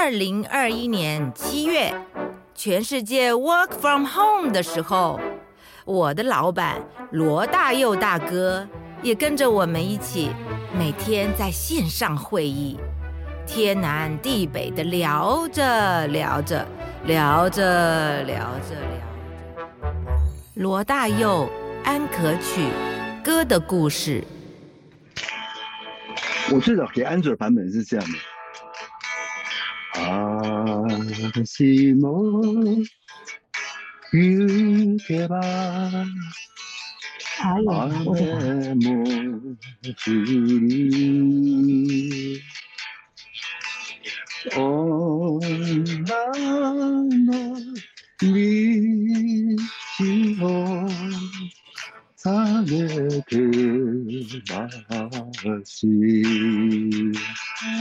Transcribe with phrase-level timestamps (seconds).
[0.00, 1.92] 二零二一年七月，
[2.54, 5.18] 全世界 work from home 的时候，
[5.84, 6.80] 我的老板
[7.10, 8.64] 罗大佑大哥
[9.02, 10.30] 也跟着我们一起，
[10.72, 12.78] 每天在线上会议，
[13.44, 16.64] 天南地北的聊着聊着
[17.04, 19.92] 聊着聊着聊。
[20.54, 21.50] 罗大佑
[21.84, 22.68] 《安可曲》
[23.24, 24.22] 歌的故事。
[26.52, 28.18] 我最早给安卓版本是这样的。
[30.00, 32.42] あしも
[34.12, 35.40] 行けば
[37.40, 37.64] 雨
[38.04, 39.84] も降
[40.66, 40.88] り
[44.56, 45.40] 女
[47.10, 47.56] の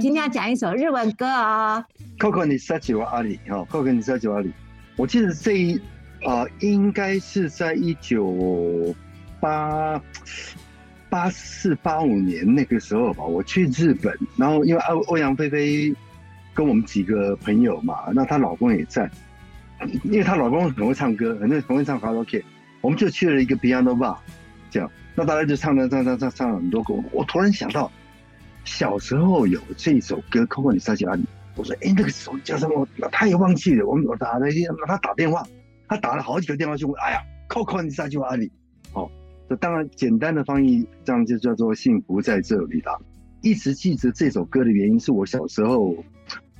[0.00, 1.84] 今天要讲一首日文歌哦。
[2.18, 4.50] Coco 你萨吉瓦阿里哈，Coco 你萨吉瓦阿里，
[4.96, 5.80] 我记得这一
[6.24, 8.94] 啊、应该是在一九
[9.40, 9.98] 八
[11.08, 15.94] 八四八五年那个时候吧，我去日本，然后因为欧欧阳菲菲
[16.52, 19.10] 跟我们几个朋友嘛，那她老公也在，
[20.02, 22.44] 因为她老公很会唱歌，很会很会唱卡拉 OK，
[22.80, 24.16] 我们就去了一个 piano bar，
[24.70, 27.90] 这样，那大家就唱唱唱唱唱唱了很多歌，我突然想到
[28.64, 31.22] 小时候有这首歌《Coco 你萨吉瓦阿里》。
[31.56, 32.86] 我说：“哎，那个时候叫什么？
[33.10, 33.86] 他也忘记了。
[33.86, 35.44] 我们我打了一他打电话，
[35.88, 36.94] 他打了好几个电话去问。
[37.02, 38.50] 哎呀，Coco 你在就阿里，
[38.94, 39.10] 哦，
[39.48, 42.96] 这当然简单的翻译，这样就叫做幸福在这里啦。
[43.42, 45.94] 一直记着这首歌的原因，是我小时候，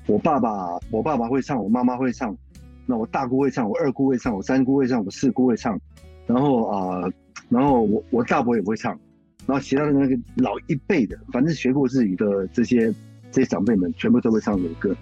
[0.07, 2.37] 我爸爸我爸爸会唱，我妈妈会唱，
[2.85, 5.81] 那我大姑会唱，我二姑会唱，我三姑会唱，我四姑会唱，
[6.27, 7.09] 然后啊、
[7.48, 8.98] 然后我我大伯也会唱，
[9.46, 12.92] 然后其他的那个老一辈的，反正学过日语的这些。”
[13.33, 14.96] 这些长辈们全部都会唱这首歌。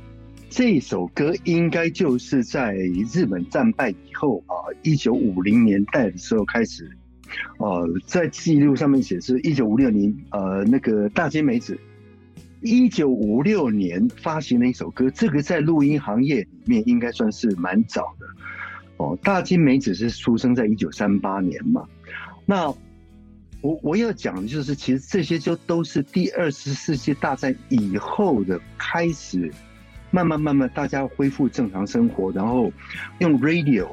[0.50, 2.74] 这首歌应该就是在
[3.10, 6.94] 日本战败以后啊，一九五零年代的时候开始，
[7.56, 11.80] 呃，在记录上面写是一九五六年，呃，那个大金美子，
[12.60, 18.26] 一九五六年发行的一首歌，这个在录音行业里面应该算是蛮早的。
[18.98, 21.88] 哦，大金梅子是出生在一九三八年嘛，
[22.44, 22.74] 那。
[23.60, 29.52] 我我要讲的就是，其实这些就都是第二次世界大战以后的开始，
[30.10, 32.72] 慢慢慢慢大家恢复正常生活，然后
[33.18, 33.88] 用 radio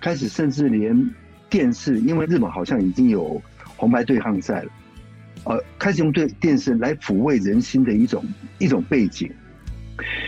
[0.00, 1.10] 开始，甚至连
[1.48, 3.40] 电视，因为日本好像已经有
[3.76, 4.70] 红白对抗赛了，
[5.44, 8.22] 呃，开始用对电视来抚慰人心的一种
[8.58, 9.32] 一种背景。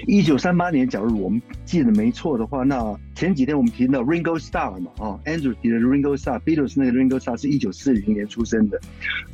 [0.07, 8.81] 一九三八年，假如我们记得没错的话，那前几天我们提到 Ringo Starr 嘛，啊，Andrew 提的 Ringo Starr，Beatles 那个 Ringo Starr 是一九四零年出生的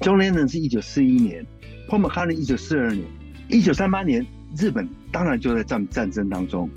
[0.01, 1.47] ，John Lennon 是一九四一年
[1.89, 3.05] ，Paul McCartney 一九四二年，
[3.49, 6.69] 一九三八年日本当然就在战战争当中。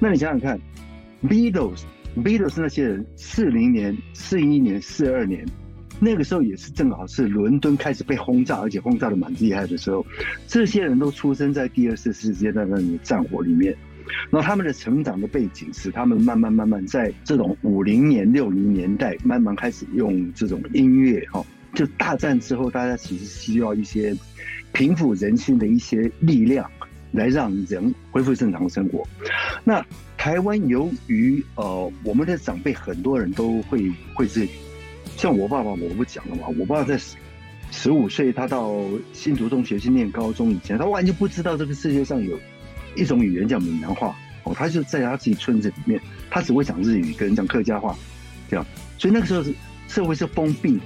[0.00, 0.58] 那你想想看
[1.22, 5.46] ，Beatles，Beatles 那些人四零年、四一年、四二年。
[5.98, 10.04] 那个时候也是正好是伦敦开始被轰炸，而且轰炸的蛮厉害的时候，
[10.46, 13.74] 这些人都出生在第二次世界大战的战火里面，
[14.30, 24.14] 那他们的成长的背景使他们慢慢慢慢在这种五零年、六零年代慢慢开始用这种音乐哈，就大战之后，大家其实需要一些
[24.72, 26.70] 平复人心的一些力量，
[27.12, 29.02] 来让人恢复正常生活。
[29.64, 29.82] 那
[30.18, 34.50] 台湾由于呃我们的长辈很多人都会会日语。
[35.16, 36.42] 像我爸爸，我不讲了嘛。
[36.58, 36.98] 我爸在
[37.70, 38.78] 十五岁，他到
[39.12, 42.38] 新竹中学去念高中以前，他完全不知道这个世界上有
[42.94, 44.54] 一种语言叫闽南话哦。
[44.54, 46.00] 他就在他自己村子里面，
[46.30, 47.96] 他只会讲日语跟讲客家话，
[48.50, 48.64] 这样。
[48.98, 49.54] 所以那个时候是
[49.88, 50.84] 社会是封闭的，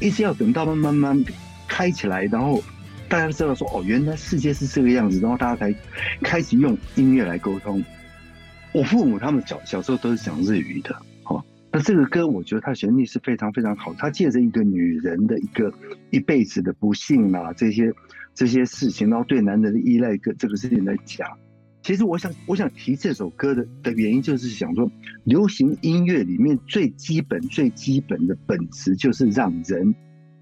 [0.00, 1.24] 一直要等到慢慢慢
[1.66, 2.62] 开起来，然后
[3.08, 5.74] 大家知道说哦，原来世界是这个样子，然后大家才
[6.22, 7.82] 开始用音乐来沟通。
[8.72, 10.94] 我父母他们小小时候都是讲日语的。
[11.72, 13.94] 那这个歌，我觉得它旋律是非常非常好。
[13.94, 15.72] 它借着一个女人的一个
[16.10, 17.92] 一辈子的不幸啊，这些
[18.34, 21.28] 这些事情，然后对男人的依赖，个这个事情来讲。
[21.82, 24.90] 其实我想，我想提这首歌的的原因，就是想说，
[25.24, 29.94] 流行音乐里面最基本、最基本的本质，就是让人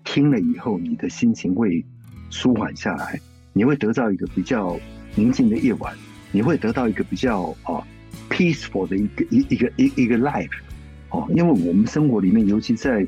[0.05, 1.85] 听了以后，你的心情会
[2.31, 3.21] 舒缓下来，
[3.53, 4.81] 你会得到一个比较
[5.15, 5.95] 宁静的夜晚，
[6.33, 7.87] 你会得到一个比较啊
[8.31, 10.49] peaceful 的一个一一个一一个 life。
[11.11, 13.07] 哦，因为我们生活里面，尤其在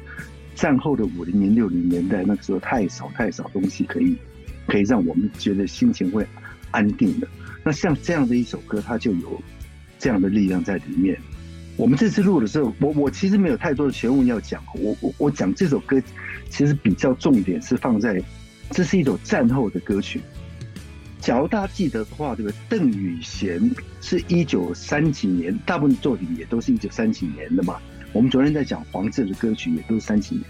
[0.55, 4.17] 战后的五零年、六零年代，那个时候太少太少东西可以
[4.67, 6.27] 可以让我们觉得心情会
[6.71, 7.29] 安定的。
[7.63, 9.41] 那像这样的一首歌，它就有
[9.99, 11.19] 这样的力量在里面。
[11.77, 16.03] 我们这次录的时候，我我其实没有太多的学问要讲，我我我讲这首歌，
[16.49, 18.23] 其实比较重点是放在
[18.71, 20.21] 这是一首战后的歌曲。
[21.21, 22.53] 假如大家记得的话，这个？
[22.69, 23.71] 邓宇贤
[24.01, 27.77] 是一九三几年，大部分作品也都是一九三几年的嘛。
[28.13, 30.45] 我们昨天在讲黄志的歌曲，也都是三几年。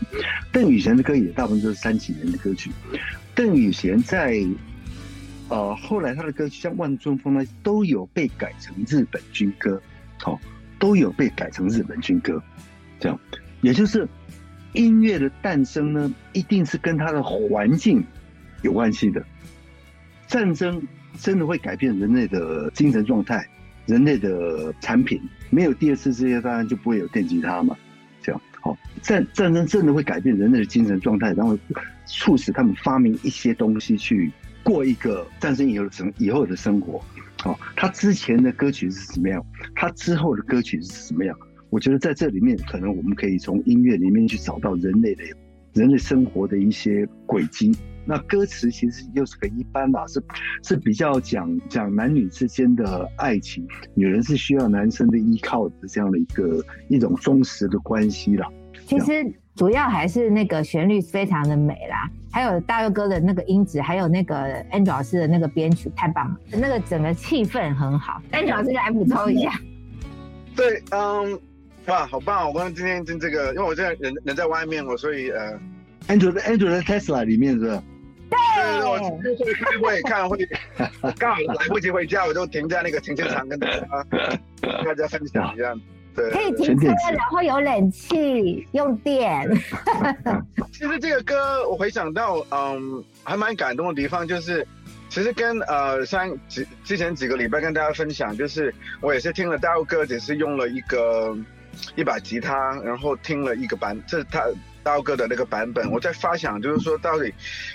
[0.52, 2.70] 邓宇贤的歌也大部分都是三几年的歌曲。
[3.34, 4.42] 邓宇贤在
[5.48, 9.82] 呃后来他的歌曲像《万春风》呢，都有被改成日本军歌，
[10.18, 10.40] 好、
[10.78, 12.40] 都有被改成日本军歌。
[13.00, 13.20] 这样，
[13.60, 14.08] 也就是
[14.72, 18.02] 音乐的诞生呢，一定是跟它的环境
[18.62, 19.22] 有关系的。
[20.30, 20.80] 战争
[21.18, 23.44] 真的会改变人类的精神状态，
[23.86, 25.20] 人类的产品。
[25.50, 27.76] 没有第二次世界大战就不会有电吉他嘛？
[28.22, 31.58] 这样好，战战争真的会改变人类的精神状态，然后
[32.06, 34.30] 促使他们发明一些东西去
[34.62, 37.02] 过一个战争以后的生以后的生活。
[37.42, 39.44] 好，他之前的歌曲是什么样？
[39.74, 41.36] 他之后的歌曲是什么样？
[41.70, 45.24] 我觉得在这里面，可能我们可以从音乐里面去找到人类的
[45.72, 47.76] 人类生活的一些轨迹。
[48.10, 50.20] 那歌词其实又是很一般啦，是
[50.64, 53.64] 是比较讲讲男女之间的爱情，
[53.94, 58.48] 女人是需要男生的依靠的这样的一个一种忠实的关系啦。
[58.86, 59.24] 其实
[59.54, 68.20] 主要还是那个旋律非常的美啦，还有大佑哥的那个音质，还有那个 Andrew 老师的那个编曲太棒了，那个整个气氛很好。
[68.32, 69.52] Andrew 老师来补充一下，
[70.56, 71.38] 对，嗯，
[71.86, 72.48] 哇，好棒！
[72.48, 75.56] 我刚刚今天听这个，因为我现在人人在外面我，所以呃
[76.08, 77.82] ，Andrew 的 Andrew 在 Tesla 里面是吧？
[78.60, 80.48] 对，我就是开会看会，
[81.18, 83.86] 刚好来不及回家，我就停在那个停车场跟大家
[84.84, 85.80] 大家分享一样。
[86.14, 89.48] 对，可以停车，然后有冷气，用电。
[90.72, 94.66] 其实这个歌我回想到，嗯，还蛮感动的地方就是，
[95.08, 101.36] 其实跟呃上几之前几个礼拜跟大家分享，就是我也是听了大佑哥，只是用了一个
[101.94, 104.42] 一把吉他，然后听了一个版，这是他
[104.82, 107.32] 刀哥的那个版本，我在发想就是说到底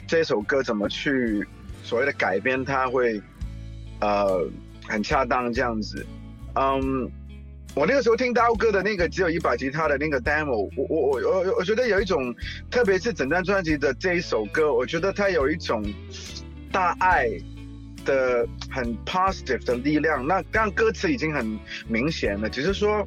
[0.07, 1.45] 这首歌怎么去
[1.83, 3.21] 所谓的改编，它会
[4.01, 4.47] 呃
[4.87, 6.05] 很恰当这样子，
[6.55, 7.11] 嗯。
[7.75, 12.33] 我那个时候听刀哥的那个只有一把吉他的那个 demo，我我我我我觉得有一种，
[12.71, 15.83] 特别是整张专辑的这一首歌，我觉得它有一种
[16.71, 17.29] 大爱
[18.05, 20.25] 的很 positive 的力量。
[20.25, 23.05] 那刚刚歌词已经很明显了，只是说，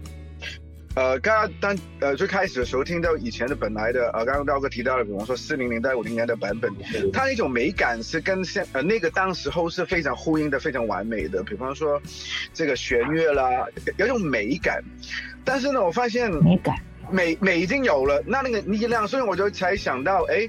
[0.99, 6.69] 呃，刚刚当呃最开始的时候听到以前的本来的呃，刚刚刀哥提到的，比方说四零年代五零年代的版本，
[7.13, 11.41] 它那种美感是跟现呃那个当时候是非常呼应的，非常完美的。
[11.45, 12.03] 比方说
[12.53, 13.65] 这个弦乐啦，
[13.97, 14.83] 有一种美感。
[15.45, 16.75] 但是呢，我发现美感
[17.13, 20.49] 美美已经有了，那那个力量，所以我就才想到，哎，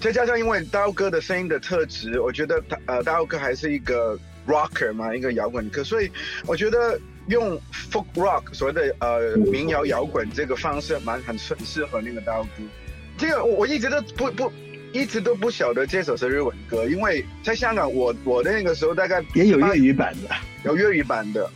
[0.00, 6.10] 再加上因为刀哥的声音的特质，我觉得他呃刀哥还是一个 rocker 嘛，一个摇滚歌，所以
[6.48, 6.98] 我觉得。
[7.28, 7.60] 用
[7.90, 12.48] folk rock 所谓的呃民谣摇滚这个方式，蛮很适适合那个刀哥。
[13.16, 14.52] 这个我我一直都不不
[14.92, 20.34] 一直都不晓得这首是日文歌，因为在香港我我那个时候大概也有粤语版的，
[20.64, 21.50] 有粤语版的。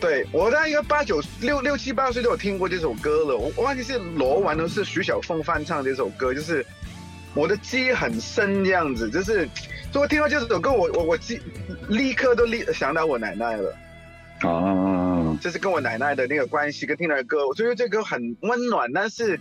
[0.00, 6.66] 对我大概八九六六七八岁都有听过这首歌了，我我忘记是罗文都是徐小凤翻唱这首歌，就是
[7.34, 9.48] 我的记忆很深这样子，就是
[9.92, 11.40] 所以我听到这首歌，我我我记
[11.88, 13.72] 立刻都立想到我奶奶了。
[14.44, 19.38] 哦，这是跟我奶奶的那个关系，跟听她的歌，我觉得这歌很温暖，但是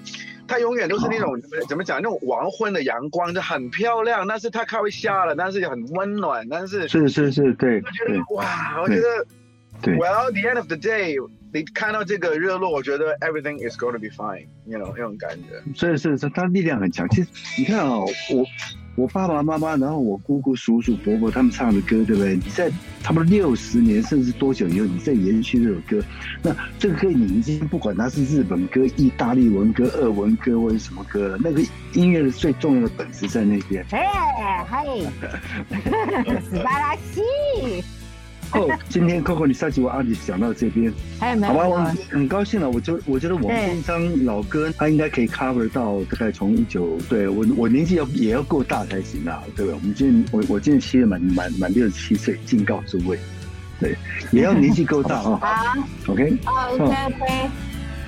[0.47, 9.25] 它永远都是那种、哦、怎么讲，那种黄昏的阳光，就很漂亮，但是它快会下了，但是也很温暖，但是是是是，对，我觉得哇，我觉得
[9.81, 11.15] 对，Well the end of the day，
[11.53, 17.09] 你看到这个日落，我觉得 everything is going to be fine，you know 那种感觉，是是是，它力量很强。
[17.09, 18.45] 其实你看啊、哦，我。
[18.95, 22.35] 我爸爸妈妈，然后我姑姑、叔叔、伯伯他们唱的歌，对不对？
[22.35, 22.69] 你在
[23.01, 26.03] 差不多六十年甚至多久以后，你再延续这首歌，
[26.43, 31.61] 那这个歌你已经不管它是日本歌、意大利文歌、俄文歌或者什么歌了，那个
[31.93, 33.85] 音乐的最重要的本质在那边。
[33.91, 34.85] 哎，嗨，
[36.63, 37.21] 巴拉西。
[38.89, 40.91] 今天 coco 你下次我阿迪讲到这边。
[41.19, 41.77] 好吧我
[42.09, 53.17] 很高兴了我觉得我觉得我们这一张老歌它应该可以 cover 到大概从一九对我我年纪要也要够大才行啊对我们今年我我今年七月满满六十七岁敬告诸位
[53.79, 53.95] 对
[54.31, 55.21] 也要年纪够大啊。
[56.05, 56.13] 好。
[56.13, 57.49] Ok 好 OK，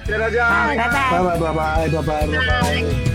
[0.05, 0.67] 谢谢大家。
[0.67, 0.77] 拜。
[0.77, 3.12] 拜拜拜拜拜拜拜拜。